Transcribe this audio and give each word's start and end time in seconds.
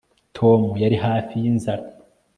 Tom 0.37 0.61
yari 0.83 0.97
hafi 1.05 1.33
yinzara 1.43 1.83